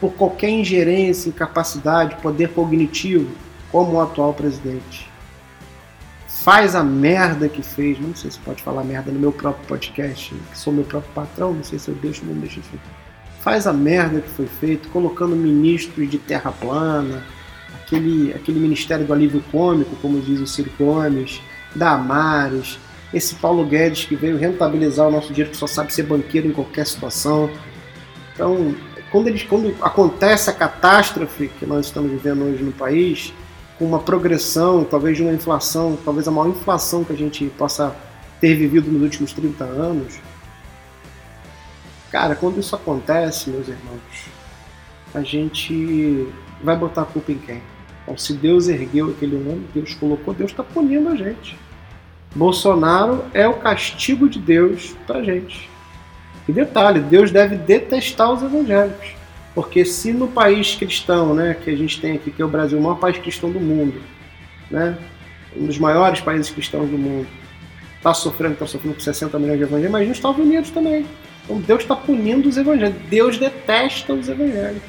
por 0.00 0.14
qualquer 0.14 0.48
ingerência, 0.50 1.28
incapacidade, 1.28 2.16
poder 2.16 2.48
cognitivo, 2.48 3.30
como 3.70 3.92
o 3.92 4.00
atual 4.00 4.34
presidente, 4.34 5.08
faz 6.26 6.74
a 6.74 6.82
merda 6.82 7.48
que 7.48 7.62
fez, 7.62 8.00
não 8.00 8.14
sei 8.16 8.30
se 8.30 8.38
pode 8.40 8.62
falar 8.62 8.82
merda 8.82 9.12
no 9.12 9.20
meu 9.20 9.32
próprio 9.32 9.64
podcast, 9.66 10.34
que 10.34 10.58
sou 10.58 10.72
meu 10.72 10.84
próprio 10.84 11.12
patrão, 11.12 11.54
não 11.54 11.62
sei 11.62 11.78
se 11.78 11.88
eu 11.88 11.94
deixo 11.94 12.22
ou 12.26 12.34
não 12.34 12.40
deixo 12.40 12.58
isso 12.58 12.70
faz 13.42 13.66
a 13.66 13.72
merda 13.72 14.20
que 14.20 14.30
foi 14.30 14.46
feito, 14.46 14.88
colocando 14.88 15.36
ministros 15.36 16.08
de 16.08 16.16
terra 16.16 16.52
plana, 16.52 17.22
aquele, 17.82 18.32
aquele 18.32 18.58
ministério 18.58 19.04
do 19.04 19.12
alívio 19.12 19.42
cômico, 19.50 19.96
como 20.00 20.20
diz 20.20 20.40
o 20.40 20.46
Ciro 20.46 20.70
Gomes, 20.78 21.42
Damares, 21.74 22.78
esse 23.12 23.34
Paulo 23.34 23.66
Guedes 23.66 24.04
que 24.04 24.16
veio 24.16 24.38
rentabilizar 24.38 25.08
o 25.08 25.10
nosso 25.10 25.28
dinheiro 25.28 25.50
que 25.50 25.56
só 25.56 25.66
sabe 25.66 25.92
ser 25.92 26.04
banqueiro 26.04 26.48
em 26.48 26.52
qualquer 26.52 26.86
situação. 26.86 27.50
Então, 28.32 28.74
quando, 29.10 29.26
eles, 29.28 29.42
quando 29.42 29.74
acontece 29.82 30.48
a 30.48 30.52
catástrofe 30.52 31.48
que 31.58 31.66
nós 31.66 31.86
estamos 31.86 32.10
vivendo 32.10 32.44
hoje 32.44 32.62
no 32.62 32.72
país, 32.72 33.34
com 33.78 33.84
uma 33.84 33.98
progressão, 33.98 34.84
talvez 34.84 35.16
de 35.16 35.22
uma 35.22 35.32
inflação, 35.32 35.98
talvez 36.04 36.28
a 36.28 36.30
maior 36.30 36.48
inflação 36.48 37.02
que 37.02 37.12
a 37.12 37.16
gente 37.16 37.44
possa 37.58 37.94
ter 38.40 38.54
vivido 38.54 38.90
nos 38.90 39.02
últimos 39.02 39.32
30 39.32 39.64
anos, 39.64 40.14
Cara, 42.12 42.36
quando 42.36 42.60
isso 42.60 42.76
acontece, 42.76 43.48
meus 43.48 43.66
irmãos, 43.66 44.28
a 45.14 45.22
gente 45.22 46.28
vai 46.62 46.76
botar 46.76 47.02
a 47.02 47.06
culpa 47.06 47.32
em 47.32 47.38
quem? 47.38 47.62
Então, 48.02 48.18
se 48.18 48.34
Deus 48.34 48.68
ergueu 48.68 49.08
aquele 49.08 49.34
homem, 49.34 49.66
Deus 49.72 49.94
colocou, 49.94 50.34
Deus 50.34 50.50
está 50.50 50.62
punindo 50.62 51.08
a 51.08 51.16
gente. 51.16 51.56
Bolsonaro 52.34 53.24
é 53.32 53.48
o 53.48 53.54
castigo 53.54 54.28
de 54.28 54.38
Deus 54.38 54.94
para 55.06 55.24
gente. 55.24 55.70
E 56.46 56.52
detalhe, 56.52 57.00
Deus 57.00 57.30
deve 57.30 57.56
detestar 57.56 58.30
os 58.30 58.42
evangélicos. 58.42 59.14
Porque 59.54 59.82
se 59.82 60.12
no 60.12 60.28
país 60.28 60.74
cristão, 60.74 61.34
né, 61.34 61.54
que 61.54 61.70
a 61.70 61.76
gente 61.76 61.98
tem 61.98 62.12
aqui, 62.12 62.30
que 62.30 62.42
é 62.42 62.44
o 62.44 62.48
Brasil, 62.48 62.78
o 62.78 62.82
maior 62.82 62.98
país 62.98 63.16
cristão 63.16 63.50
do 63.50 63.60
mundo, 63.60 64.02
né, 64.70 64.98
um 65.56 65.64
dos 65.64 65.78
maiores 65.78 66.20
países 66.20 66.50
cristãos 66.50 66.90
do 66.90 66.98
mundo, 66.98 67.28
está 67.96 68.12
sofrendo, 68.12 68.54
está 68.54 68.66
sofrendo 68.66 68.96
com 68.96 69.00
60 69.00 69.38
milhões 69.38 69.58
de 69.58 69.64
evangélicos, 69.64 69.92
mas 69.92 70.08
nos 70.08 70.16
Estados 70.18 70.38
Unidos 70.38 70.70
também. 70.70 71.06
Então 71.44 71.60
Deus 71.60 71.82
está 71.82 71.96
punindo 71.96 72.48
os 72.48 72.56
evangélicos. 72.56 73.02
Deus 73.08 73.38
detesta 73.38 74.12
os 74.12 74.28
evangélicos. 74.28 74.82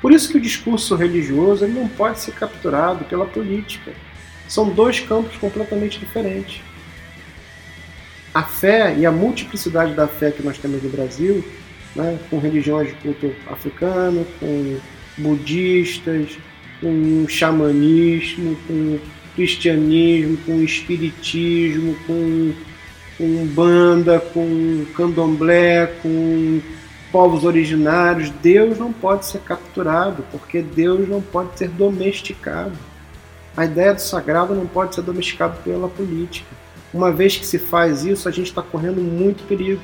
Por 0.00 0.12
isso 0.12 0.30
que 0.30 0.38
o 0.38 0.40
discurso 0.40 0.94
religioso 0.94 1.64
ele 1.64 1.78
não 1.78 1.88
pode 1.88 2.20
ser 2.20 2.32
capturado 2.32 3.04
pela 3.04 3.26
política. 3.26 3.92
São 4.48 4.68
dois 4.68 5.00
campos 5.00 5.36
completamente 5.36 5.98
diferentes. 5.98 6.60
A 8.32 8.42
fé 8.42 8.94
e 8.96 9.06
a 9.06 9.10
multiplicidade 9.10 9.94
da 9.94 10.06
fé 10.06 10.30
que 10.30 10.42
nós 10.42 10.58
temos 10.58 10.82
no 10.82 10.90
Brasil, 10.90 11.44
né, 11.94 12.18
com 12.28 12.38
religiões 12.38 12.88
de 12.88 12.94
culto 12.94 13.34
africano, 13.50 14.26
com 14.38 14.78
budistas, 15.16 16.36
com 16.80 17.26
xamanismo, 17.28 18.56
com 18.66 18.98
cristianismo, 19.34 20.36
com 20.44 20.62
espiritismo, 20.62 21.96
com 22.06 22.52
com 23.16 23.46
banda, 23.46 24.20
com 24.20 24.84
candomblé, 24.94 25.86
com 26.02 26.60
povos 27.10 27.44
originários. 27.44 28.30
Deus 28.30 28.78
não 28.78 28.92
pode 28.92 29.26
ser 29.26 29.40
capturado, 29.40 30.24
porque 30.30 30.60
Deus 30.60 31.08
não 31.08 31.22
pode 31.22 31.58
ser 31.58 31.68
domesticado. 31.68 32.72
A 33.56 33.64
ideia 33.64 33.94
do 33.94 34.00
sagrado 34.00 34.54
não 34.54 34.66
pode 34.66 34.94
ser 34.94 35.02
domesticado 35.02 35.58
pela 35.62 35.88
política. 35.88 36.48
Uma 36.92 37.10
vez 37.10 37.36
que 37.36 37.46
se 37.46 37.58
faz 37.58 38.04
isso, 38.04 38.28
a 38.28 38.32
gente 38.32 38.48
está 38.48 38.62
correndo 38.62 39.00
muito 39.00 39.46
perigo. 39.46 39.80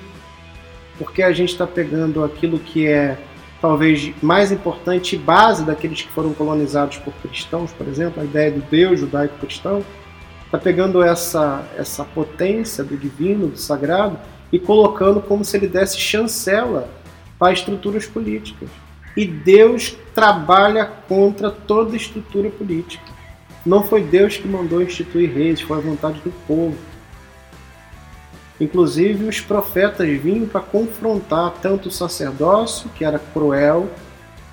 porque 0.98 1.22
a 1.22 1.32
gente 1.32 1.50
está 1.50 1.66
pegando 1.66 2.22
aquilo 2.22 2.58
que 2.58 2.86
é 2.86 3.18
talvez 3.60 4.12
mais 4.22 4.52
importante 4.52 5.16
base 5.16 5.64
daqueles 5.64 6.02
que 6.02 6.08
foram 6.08 6.34
colonizados 6.34 6.98
por 6.98 7.12
cristãos, 7.14 7.72
por 7.72 7.88
exemplo, 7.88 8.20
a 8.20 8.24
ideia 8.24 8.50
do 8.50 8.60
Deus 8.60 9.00
judaico-cristão, 9.00 9.84
está 10.52 10.58
pegando 10.58 11.02
essa, 11.02 11.64
essa 11.78 12.04
potência 12.04 12.84
do 12.84 12.94
divino, 12.94 13.48
do 13.48 13.56
sagrado, 13.56 14.18
e 14.52 14.58
colocando 14.58 15.18
como 15.18 15.42
se 15.42 15.56
ele 15.56 15.66
desse 15.66 15.98
chancela 15.98 16.90
para 17.38 17.54
estruturas 17.54 18.04
políticas. 18.04 18.68
E 19.16 19.26
Deus 19.26 19.96
trabalha 20.14 20.84
contra 20.84 21.50
toda 21.50 21.96
estrutura 21.96 22.50
política. 22.50 23.10
Não 23.64 23.82
foi 23.82 24.02
Deus 24.02 24.36
que 24.36 24.46
mandou 24.46 24.82
instituir 24.82 25.32
reis, 25.32 25.62
foi 25.62 25.78
a 25.78 25.80
vontade 25.80 26.20
do 26.20 26.30
povo. 26.46 26.76
Inclusive, 28.60 29.24
os 29.24 29.40
profetas 29.40 30.06
vinham 30.20 30.46
para 30.46 30.60
confrontar 30.60 31.54
tanto 31.62 31.88
o 31.88 31.92
sacerdócio, 31.92 32.90
que 32.90 33.06
era 33.06 33.18
cruel 33.18 33.88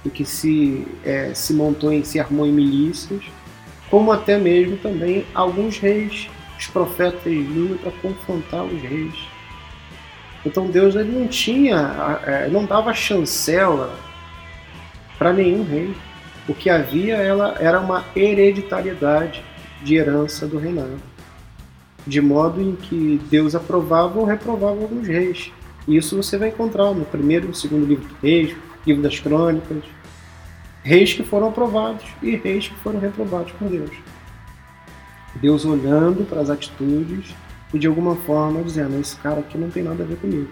e 0.06 0.10
que 0.10 0.24
se, 0.24 0.88
é, 1.04 1.34
se 1.34 1.54
montou 1.54 1.92
em, 1.92 2.06
se 2.06 2.22
armou 2.22 2.46
em 2.46 2.54
milícias, 2.54 3.22
como 3.90 4.12
até 4.12 4.38
mesmo 4.38 4.78
também 4.78 5.26
alguns 5.34 5.78
reis. 5.78 6.30
Os 6.58 6.68
profetas 6.68 7.24
vinham 7.24 7.78
para 7.78 7.92
confrontar 7.92 8.64
os 8.64 8.82
reis. 8.82 9.16
Então 10.46 10.68
Deus 10.68 10.96
ele 10.96 11.12
não 11.12 11.28
tinha, 11.28 12.20
é, 12.26 12.48
não 12.50 12.66
dava 12.66 12.94
chancela 12.94 13.96
para 15.18 15.34
nenhum 15.34 15.64
rei. 15.64 15.94
O 16.48 16.54
que 16.54 16.70
havia 16.70 17.16
ela 17.16 17.56
era 17.60 17.80
uma 17.80 18.04
hereditariedade 18.16 19.44
de 19.84 19.96
herança 19.96 20.48
do 20.48 20.58
reinado 20.58 21.00
de 22.10 22.22
modo 22.22 22.62
em 22.62 22.76
que 22.76 23.22
Deus 23.30 23.56
aprovava 23.56 24.20
ou 24.20 24.26
reprovava 24.26 24.82
alguns 24.82 25.08
reis. 25.08 25.52
E 25.88 25.96
isso 25.96 26.16
você 26.16 26.38
vai 26.38 26.50
encontrar 26.50 26.92
no 26.94 27.06
primeiro 27.06 27.46
e 27.46 27.50
no 27.50 27.56
segundo 27.56 27.86
livro 27.86 28.08
do 28.08 28.16
Reis, 28.22 28.56
livro 28.86 29.02
das 29.02 29.20
Crônicas. 29.20 29.84
Reis 30.84 31.14
que 31.14 31.24
foram 31.24 31.50
aprovados 31.50 32.06
e 32.22 32.36
reis 32.36 32.68
que 32.68 32.76
foram 32.76 33.00
reprovados 33.00 33.52
por 33.54 33.70
Deus. 33.70 33.92
Deus 35.36 35.66
olhando 35.66 36.26
para 36.28 36.42
as 36.42 36.50
atitudes 36.50 37.36
e 37.74 37.80
de 37.80 37.88
alguma 37.88 38.16
forma 38.16 38.64
dizendo: 38.64 39.00
esse 39.00 39.16
cara 39.18 39.40
aqui 39.40 39.58
não 39.58 39.70
tem 39.70 39.84
nada 39.84 40.04
a 40.04 40.06
ver 40.06 40.18
comigo. 40.18 40.50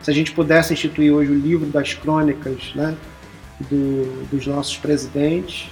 Se 0.00 0.10
a 0.10 0.14
gente 0.14 0.32
pudesse 0.32 0.72
instituir 0.72 1.12
hoje 1.12 1.30
o 1.30 1.38
livro 1.38 1.66
das 1.66 1.94
crônicas 1.94 2.72
né, 2.74 2.96
do, 3.60 4.26
dos 4.30 4.46
nossos 4.46 4.76
presidentes, 4.76 5.70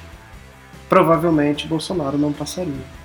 provavelmente 0.89 1.69
Bolsonaro 1.69 2.19
não 2.19 2.33
passaria 2.33 2.97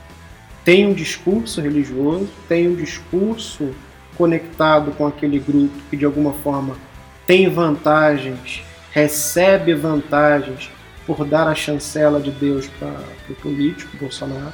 tem 0.63 0.85
um 0.85 0.93
discurso 0.93 1.59
religioso, 1.61 2.29
tem 2.47 2.67
um 2.67 2.75
discurso 2.75 3.71
conectado 4.15 4.91
com 4.91 5.07
aquele 5.07 5.39
grupo 5.39 5.73
que 5.89 5.97
de 5.97 6.05
alguma 6.05 6.33
forma 6.33 6.75
tem 7.25 7.49
vantagens, 7.49 8.61
recebe 8.91 9.73
vantagens 9.73 10.69
por 11.05 11.25
dar 11.25 11.47
a 11.47 11.55
chancela 11.55 12.19
de 12.19 12.31
Deus 12.31 12.67
para 12.79 12.99
o 13.29 13.33
político 13.35 13.97
Bolsonaro, 13.97 14.53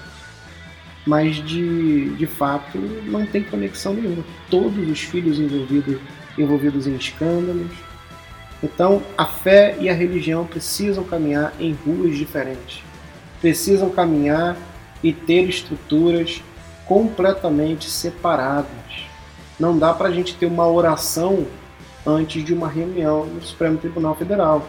mas 1.05 1.35
de, 1.35 2.09
de 2.15 2.25
fato 2.25 2.77
não 2.77 3.25
tem 3.25 3.43
conexão 3.43 3.93
nenhuma. 3.93 4.23
Todos 4.49 4.87
os 4.89 5.01
filhos 5.01 5.39
envolvidos, 5.39 5.99
envolvidos 6.37 6.87
em 6.87 6.95
escândalos. 6.95 7.71
Então 8.63 9.03
a 9.17 9.25
fé 9.25 9.77
e 9.79 9.89
a 9.89 9.93
religião 9.93 10.45
precisam 10.45 11.03
caminhar 11.03 11.53
em 11.59 11.73
ruas 11.85 12.17
diferentes, 12.17 12.81
precisam 13.39 13.89
caminhar 13.89 14.57
e 15.03 15.13
ter 15.13 15.43
estruturas 15.47 16.41
completamente 16.85 17.89
separadas. 17.89 18.67
Não 19.59 19.77
dá 19.77 19.93
para 19.93 20.09
a 20.09 20.11
gente 20.11 20.35
ter 20.35 20.45
uma 20.45 20.67
oração 20.67 21.45
antes 22.07 22.43
de 22.43 22.53
uma 22.53 22.69
reunião 22.69 23.25
no 23.25 23.41
Supremo 23.41 23.77
Tribunal 23.77 24.15
Federal. 24.15 24.67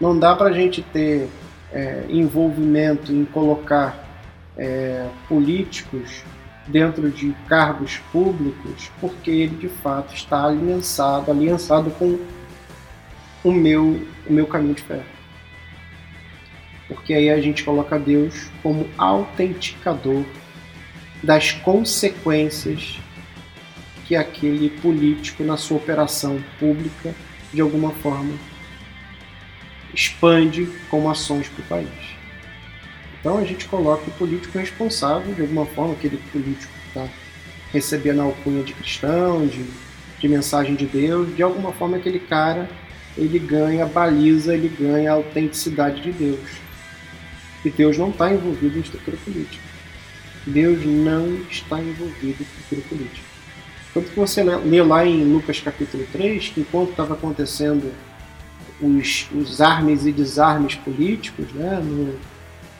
Não 0.00 0.18
dá 0.18 0.34
para 0.36 0.50
a 0.50 0.52
gente 0.52 0.80
ter 0.80 1.28
é, 1.72 2.04
envolvimento 2.08 3.12
em 3.12 3.24
colocar 3.24 4.04
é, 4.56 5.06
políticos 5.28 6.22
dentro 6.68 7.10
de 7.10 7.34
cargos 7.48 7.98
públicos, 8.12 8.90
porque 9.00 9.30
ele 9.30 9.56
de 9.56 9.68
fato 9.68 10.14
está 10.14 10.44
aliançado, 10.44 11.30
aliançado 11.30 11.90
com 11.90 12.18
o 13.42 13.52
meu, 13.52 14.00
o 14.26 14.32
meu 14.32 14.46
caminho 14.46 14.74
de 14.74 14.82
fé 14.82 15.02
porque 16.88 17.14
aí 17.14 17.30
a 17.30 17.40
gente 17.40 17.64
coloca 17.64 17.98
Deus 17.98 18.48
como 18.62 18.88
autenticador 18.96 20.24
das 21.22 21.52
consequências 21.52 23.00
que 24.06 24.14
aquele 24.14 24.70
político, 24.70 25.42
na 25.42 25.56
sua 25.56 25.78
operação 25.78 26.42
pública, 26.58 27.14
de 27.52 27.60
alguma 27.60 27.90
forma, 27.90 28.34
expande 29.92 30.68
como 30.90 31.10
ações 31.10 31.48
para 31.48 31.62
o 31.62 31.66
país. 31.66 32.16
Então 33.20 33.38
a 33.38 33.44
gente 33.44 33.66
coloca 33.66 34.08
o 34.08 34.12
político 34.12 34.58
responsável, 34.58 35.34
de 35.34 35.42
alguma 35.42 35.66
forma, 35.66 35.94
aquele 35.94 36.18
político 36.32 36.72
que 36.72 36.88
está 36.88 37.08
recebendo 37.72 38.20
a 38.20 38.24
alcunha 38.24 38.62
de 38.62 38.72
cristão, 38.72 39.46
de, 39.46 39.64
de 40.20 40.28
mensagem 40.28 40.74
de 40.74 40.86
Deus, 40.86 41.34
de 41.34 41.42
alguma 41.42 41.72
forma 41.72 41.96
aquele 41.96 42.20
cara 42.20 42.68
ele 43.16 43.38
ganha 43.38 43.86
baliza, 43.86 44.54
ele 44.54 44.68
ganha 44.68 45.10
a 45.10 45.14
autenticidade 45.14 46.02
de 46.02 46.12
Deus. 46.12 46.50
E 47.64 47.70
Deus 47.70 47.96
não 47.96 48.10
está 48.10 48.32
envolvido 48.32 48.78
em 48.78 48.82
estrutura 48.82 49.16
política. 49.24 49.64
Deus 50.46 50.84
não 50.84 51.40
está 51.50 51.80
envolvido 51.80 52.36
em 52.40 52.44
estrutura 52.44 52.82
política. 52.88 53.35
Tanto 53.96 54.10
que 54.10 54.20
você 54.20 54.42
lê 54.42 54.82
lá 54.82 55.06
em 55.06 55.24
Lucas 55.24 55.58
capítulo 55.58 56.04
3 56.12 56.50
que 56.50 56.60
enquanto 56.60 56.90
estava 56.90 57.14
acontecendo 57.14 57.90
os, 58.78 59.26
os 59.34 59.62
armes 59.62 60.04
e 60.04 60.12
desarmes 60.12 60.74
políticos, 60.74 61.46
né, 61.54 61.82
no, 61.82 62.18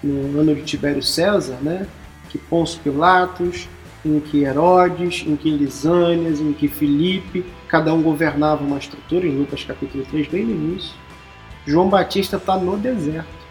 no 0.04 0.38
ano 0.38 0.54
de 0.54 0.60
Tibério 0.60 1.02
César, 1.02 1.56
né, 1.62 1.86
que 2.28 2.36
Pôncio 2.36 2.78
Pilatos, 2.82 3.66
em 4.04 4.20
que 4.20 4.42
Herodes, 4.42 5.24
em 5.26 5.36
que 5.36 5.48
Lisânias, 5.48 6.38
em 6.38 6.52
que 6.52 6.68
Filipe, 6.68 7.46
cada 7.66 7.94
um 7.94 8.02
governava 8.02 8.62
uma 8.62 8.76
estrutura, 8.76 9.26
em 9.26 9.38
Lucas 9.38 9.64
capítulo 9.64 10.04
3, 10.10 10.28
bem 10.28 10.44
no 10.44 10.50
início. 10.50 10.92
João 11.66 11.88
Batista 11.88 12.36
está 12.36 12.58
no 12.58 12.76
deserto 12.76 13.46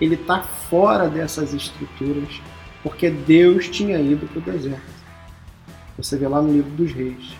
ele 0.00 0.14
está 0.14 0.40
fora 0.40 1.08
dessas 1.08 1.52
estruturas, 1.52 2.40
porque 2.82 3.10
Deus 3.10 3.68
tinha 3.68 3.98
ido 3.98 4.26
para 4.26 4.38
o 4.38 4.42
deserto. 4.42 4.97
Você 5.98 6.16
vê 6.16 6.28
lá 6.28 6.40
no 6.40 6.52
livro 6.52 6.70
dos 6.70 6.92
reis, 6.92 7.36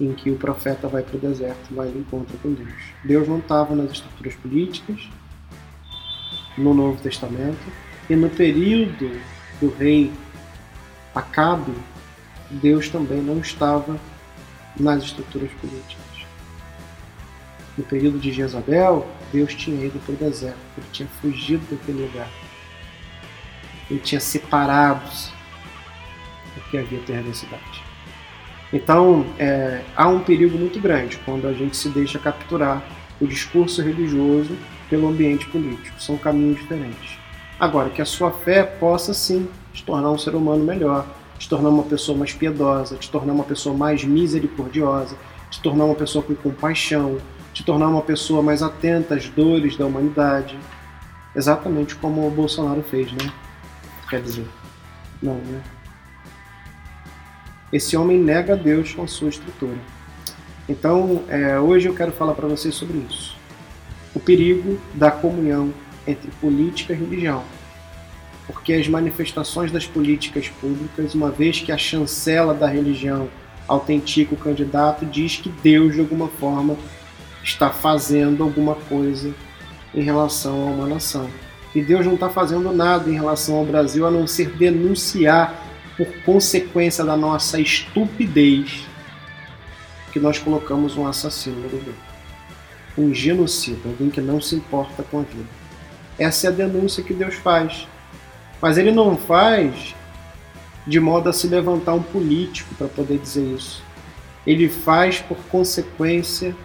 em 0.00 0.14
que 0.14 0.30
o 0.30 0.36
profeta 0.36 0.88
vai 0.88 1.02
para 1.02 1.16
o 1.16 1.20
deserto, 1.20 1.74
vai 1.74 1.88
ao 1.88 1.94
encontro 1.94 2.36
com 2.38 2.54
Deus. 2.54 2.72
Deus 3.04 3.28
não 3.28 3.38
estava 3.38 3.74
nas 3.74 3.92
estruturas 3.92 4.34
políticas, 4.36 5.10
no 6.56 6.72
Novo 6.72 6.98
Testamento, 7.02 7.60
e 8.08 8.16
no 8.16 8.30
período 8.30 9.20
do 9.60 9.68
rei 9.76 10.10
Acabe, 11.14 11.74
Deus 12.50 12.88
também 12.88 13.20
não 13.20 13.40
estava 13.40 14.00
nas 14.78 15.04
estruturas 15.04 15.50
políticas. 15.60 16.26
No 17.76 17.84
período 17.84 18.18
de 18.18 18.32
Jezabel, 18.32 19.06
Deus 19.30 19.54
tinha 19.54 19.84
ido 19.84 19.98
para 19.98 20.14
o 20.14 20.16
deserto, 20.16 20.56
ele 20.78 20.86
tinha 20.92 21.08
fugido 21.20 21.62
daquele 21.70 22.06
lugar. 22.06 22.30
Ele 23.90 24.00
tinha 24.00 24.20
separado-se 24.20 25.30
porque 26.66 26.78
havia 26.78 26.98
perversidade. 27.00 27.84
Então, 28.72 29.24
é, 29.38 29.82
há 29.96 30.08
um 30.08 30.20
perigo 30.20 30.58
muito 30.58 30.80
grande 30.80 31.18
quando 31.24 31.46
a 31.46 31.52
gente 31.52 31.76
se 31.76 31.88
deixa 31.88 32.18
capturar 32.18 32.82
o 33.20 33.26
discurso 33.26 33.80
religioso 33.80 34.56
pelo 34.90 35.08
ambiente 35.08 35.46
político. 35.46 36.00
São 36.00 36.18
caminhos 36.18 36.58
diferentes. 36.60 37.16
Agora, 37.58 37.88
que 37.90 38.02
a 38.02 38.04
sua 38.04 38.30
fé 38.30 38.62
possa 38.64 39.14
sim 39.14 39.48
te 39.72 39.84
tornar 39.84 40.10
um 40.10 40.18
ser 40.18 40.34
humano 40.34 40.64
melhor, 40.64 41.06
te 41.38 41.48
tornar 41.48 41.70
uma 41.70 41.84
pessoa 41.84 42.18
mais 42.18 42.32
piedosa, 42.32 42.96
te 42.96 43.10
tornar 43.10 43.32
uma 43.32 43.44
pessoa 43.44 43.76
mais 43.76 44.04
misericordiosa, 44.04 45.16
te 45.50 45.60
tornar 45.62 45.84
uma 45.84 45.94
pessoa 45.94 46.22
com 46.24 46.34
compaixão, 46.34 47.18
te 47.54 47.64
tornar 47.64 47.88
uma 47.88 48.02
pessoa 48.02 48.42
mais 48.42 48.62
atenta 48.62 49.14
às 49.14 49.28
dores 49.28 49.76
da 49.76 49.86
humanidade, 49.86 50.58
exatamente 51.34 51.94
como 51.94 52.26
o 52.26 52.30
Bolsonaro 52.30 52.82
fez, 52.82 53.10
né? 53.12 53.32
Quer 54.10 54.20
dizer, 54.20 54.46
não, 55.22 55.34
né? 55.34 55.62
Esse 57.72 57.96
homem 57.96 58.18
nega 58.18 58.52
a 58.52 58.56
Deus 58.56 58.92
com 58.92 59.06
sua 59.08 59.28
estrutura. 59.28 59.76
Então, 60.68 61.22
é, 61.28 61.58
hoje 61.58 61.88
eu 61.88 61.94
quero 61.94 62.12
falar 62.12 62.34
para 62.34 62.46
vocês 62.46 62.74
sobre 62.74 62.98
isso. 63.10 63.36
O 64.14 64.20
perigo 64.20 64.78
da 64.94 65.10
comunhão 65.10 65.72
entre 66.06 66.30
política 66.40 66.92
e 66.92 66.96
religião. 66.96 67.42
Porque 68.46 68.72
as 68.72 68.86
manifestações 68.86 69.72
das 69.72 69.84
políticas 69.84 70.48
públicas, 70.48 71.14
uma 71.14 71.30
vez 71.30 71.60
que 71.60 71.72
a 71.72 71.78
chancela 71.78 72.54
da 72.54 72.68
religião 72.68 73.28
autentica 73.66 74.34
o 74.34 74.38
candidato, 74.38 75.04
diz 75.04 75.36
que 75.36 75.48
Deus, 75.48 75.94
de 75.94 76.00
alguma 76.00 76.28
forma, 76.28 76.76
está 77.42 77.70
fazendo 77.70 78.44
alguma 78.44 78.76
coisa 78.76 79.34
em 79.92 80.02
relação 80.02 80.68
a 80.68 80.70
uma 80.70 80.86
nação. 80.86 81.28
E 81.74 81.82
Deus 81.82 82.06
não 82.06 82.14
está 82.14 82.28
fazendo 82.28 82.72
nada 82.72 83.10
em 83.10 83.14
relação 83.14 83.56
ao 83.56 83.64
Brasil 83.64 84.06
a 84.06 84.10
não 84.10 84.26
ser 84.26 84.50
denunciar 84.50 85.65
por 85.96 86.06
consequência 86.24 87.04
da 87.04 87.16
nossa 87.16 87.60
estupidez 87.60 88.86
porque 90.16 90.20
nós 90.20 90.38
colocamos 90.38 90.96
um 90.96 91.06
assassino 91.06 91.56
no 91.56 91.68
governo. 91.68 91.94
Um 92.96 93.12
genocida, 93.12 93.86
alguém 93.86 94.08
que 94.08 94.22
não 94.22 94.40
se 94.40 94.56
importa 94.56 95.02
com 95.02 95.20
a 95.20 95.22
vida. 95.22 95.44
Essa 96.18 96.46
é 96.46 96.48
a 96.48 96.52
denúncia 96.52 97.02
que 97.02 97.12
Deus 97.12 97.34
faz. 97.34 97.86
Mas 98.62 98.78
ele 98.78 98.90
não 98.92 99.14
faz 99.14 99.94
de 100.86 100.98
modo 100.98 101.28
a 101.28 101.34
se 101.34 101.46
levantar 101.46 101.92
um 101.92 102.02
político 102.02 102.74
para 102.76 102.88
poder 102.88 103.18
dizer 103.18 103.44
isso. 103.44 103.82
Ele 104.46 104.70
faz 104.70 105.20
por 105.20 105.36
consequência 105.50 106.56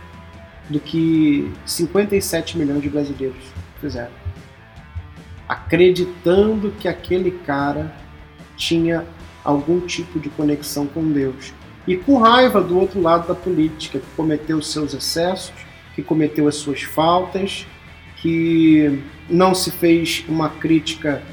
do 0.69 0.79
que 0.79 1.51
57 1.65 2.57
milhões 2.57 2.81
de 2.81 2.89
brasileiros 2.89 3.43
fizeram. 3.81 4.13
Acreditando 5.45 6.71
que 6.79 6.88
aquele 6.88 7.31
cara 7.31 7.93
tinha 8.55 9.05
algum 9.43 9.79
tipo 9.81 10.19
de 10.19 10.29
conexão 10.29 10.86
com 10.88 11.12
Deus. 11.12 11.53
E 11.88 11.98
com 11.98 12.17
raiva 12.17 12.62
do 12.62 12.77
outro 12.77 13.01
lado 13.01 13.27
da 13.27 13.36
política, 13.36 14.00
que 14.00 14.05
cometeu 14.15 14.57
os 14.57 14.71
seus 14.71 14.93
excessos, 14.93 15.53
que 15.95 16.03
cometeu 16.03 16.48
as 16.48 16.55
suas 16.55 16.83
faltas, 16.83 17.65
que 18.17 19.01
não 19.29 19.55
se 19.55 19.71
fez 19.71 20.24
uma 20.27 20.50
crítica 20.50 21.24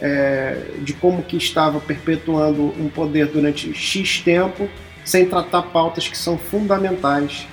é, 0.00 0.62
de 0.78 0.92
como 0.92 1.22
que 1.22 1.36
estava 1.36 1.80
perpetuando 1.80 2.72
um 2.78 2.88
poder 2.88 3.26
durante 3.26 3.72
X 3.74 4.20
tempo, 4.20 4.68
sem 5.04 5.26
tratar 5.26 5.62
pautas 5.62 6.06
que 6.06 6.16
são 6.16 6.38
fundamentais 6.38 7.46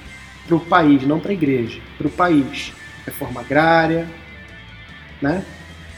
para 0.46 0.56
o 0.56 0.60
país, 0.60 1.04
não 1.04 1.20
para 1.20 1.32
a 1.32 1.34
igreja, 1.34 1.80
para 1.98 2.08
o 2.08 2.12
país. 2.12 2.74
Reforma 3.06 3.42
agrária, 3.42 4.08
né? 5.22 5.44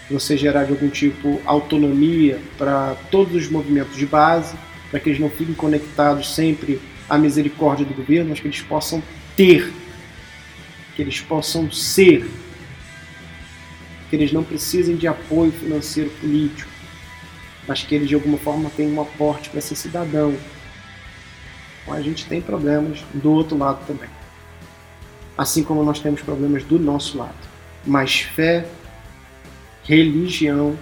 Você 0.10 0.38
gerar 0.38 0.66
de 0.66 0.72
algum 0.72 0.90
tipo 0.90 1.42
autonomia 1.46 2.40
para 2.58 2.96
todos 3.10 3.36
os 3.36 3.50
movimentos 3.50 3.96
de 3.96 4.06
base, 4.06 4.56
para 4.92 5.00
que 5.00 5.10
eles 5.10 5.20
não 5.20 5.30
fiquem 5.30 5.56
conectados 5.56 6.34
sempre 6.34 6.80
à 7.10 7.18
misericórdia 7.18 7.86
do 7.86 7.94
governo, 7.94 8.30
mas 8.30 8.40
que 8.40 8.48
eles 8.48 8.62
possam 8.62 9.02
ter, 9.36 9.74
que 10.96 11.02
eles 11.02 11.20
possam 11.22 11.72
ser 11.72 12.26
que 14.10 14.16
eles 14.16 14.32
não 14.32 14.44
precisem 14.44 14.96
de 14.96 15.08
apoio 15.08 15.52
financeiro 15.52 16.10
político, 16.22 16.70
mas 17.68 17.82
que 17.84 17.96
eles 17.96 18.08
de 18.08 18.16
alguma 18.16 18.38
forma 18.38 18.70
tenham 18.70 18.94
um 18.94 19.02
aporte 19.02 19.50
para 19.50 19.62
ser 19.62 19.76
cidadão. 19.76 20.36
Então 21.82 21.94
a 21.94 22.02
gente 22.02 22.26
tem 22.26 22.42
problemas 22.42 23.04
do 23.14 23.32
outro 23.32 23.58
lado 23.58 23.86
também. 23.86 24.10
Assim 25.38 25.64
como 25.64 25.84
nós 25.84 26.00
temos 26.00 26.22
problemas 26.22 26.64
do 26.64 26.80
nosso 26.80 27.18
lado. 27.18 27.36
Mas 27.86 28.22
fé, 28.22 28.68
religião 29.86 30.78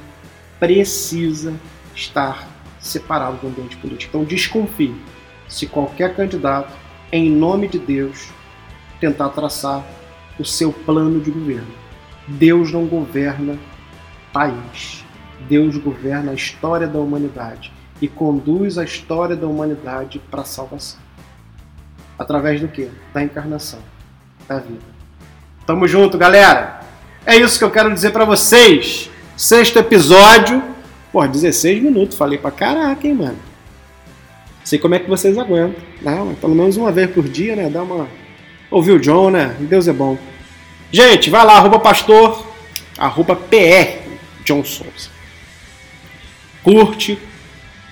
precisa 0.60 1.54
estar 1.96 2.48
separado 2.80 3.38
do 3.38 3.48
ambiente 3.48 3.78
político. 3.78 4.16
Então 4.16 4.24
desconfie 4.26 4.96
se 5.48 5.68
qualquer 5.68 6.16
candidato, 6.16 6.74
em 7.12 7.30
nome 7.30 7.68
de 7.68 7.78
Deus, 7.78 8.30
tentar 9.00 9.30
traçar 9.30 9.86
o 10.40 10.46
seu 10.46 10.74
plano 10.74 11.20
de 11.20 11.30
governo. 11.30 11.72
Deus 12.28 12.72
não 12.72 12.86
governa 12.86 13.58
país. 14.32 15.04
Deus 15.48 15.78
governa 15.78 16.32
a 16.32 16.36
história 16.36 16.88
da 16.88 17.00
humanidade 17.00 17.72
e 18.02 18.08
conduz 18.08 18.78
a 18.78 18.84
história 18.84 19.36
da 19.36 19.48
humanidade 19.48 20.20
para 20.32 20.42
a 20.42 20.46
salvação. 20.46 21.00
Através 22.18 22.62
do 22.62 22.68
que? 22.68 22.90
Da 23.14 23.24
encarnação, 23.24 23.80
da 24.48 24.60
vida. 24.60 24.82
Tamo 25.66 25.88
junto, 25.88 26.18
galera! 26.18 26.83
É 27.26 27.38
isso 27.38 27.58
que 27.58 27.64
eu 27.64 27.72
quero 27.72 27.94
dizer 27.94 28.12
para 28.12 28.26
vocês. 28.26 29.10
Sexto 29.38 29.80
episódio. 29.80 30.62
Pô, 31.12 31.26
16 31.26 31.82
minutos. 31.82 32.18
Falei 32.18 32.38
pra 32.38 32.52
caraca, 32.52 33.08
hein, 33.08 33.14
mano. 33.14 33.40
Sei 34.64 34.80
como 34.80 34.96
é 34.96 35.00
que 35.00 35.10
vocês 35.10 35.38
aguentam. 35.38 35.82
Não, 36.02 36.36
pelo 36.36 36.56
menos 36.56 36.76
uma 36.78 36.92
vez 36.92 37.10
por 37.12 37.28
dia, 37.28 37.56
né? 37.56 37.70
Dá 37.70 37.84
uma. 37.84 38.08
Ouvir 38.70 38.92
o 38.92 39.00
John, 39.00 39.30
né? 39.30 39.56
Deus 39.60 39.88
é 39.88 39.94
bom. 39.94 40.18
Gente, 40.92 41.30
vai 41.30 41.46
lá, 41.46 41.54
arroba 41.58 41.80
pastor, 41.80 42.46
arroba 42.98 43.36
PR 43.36 44.08
John 44.46 44.64
Souza. 44.64 45.10
Curte, 46.64 47.18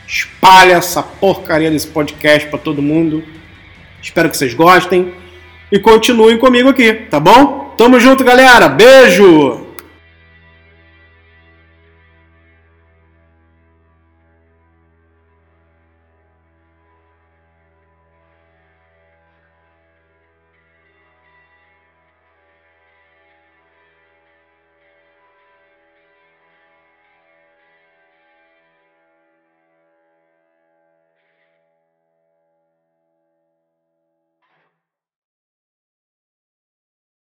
espalha 0.07 0.73
essa 0.73 1.01
porcaria 1.01 1.71
desse 1.71 1.87
podcast 1.87 2.47
para 2.47 2.59
todo 2.59 2.81
mundo. 2.81 3.23
Espero 4.01 4.29
que 4.29 4.37
vocês 4.37 4.53
gostem 4.53 5.13
e 5.71 5.79
continuem 5.79 6.37
comigo 6.37 6.69
aqui, 6.69 6.93
tá 6.93 7.19
bom? 7.19 7.60
Tamo 7.81 7.97
junto, 7.97 8.23
galera. 8.23 8.69
Beijo! 8.69 9.70